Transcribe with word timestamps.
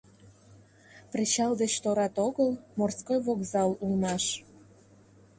Причал 1.11 1.51
деч 1.61 1.73
торат 1.83 2.15
огыл— 2.27 2.49
морской 2.79 3.19
вокзал 3.27 3.69
улмаш. 3.83 4.23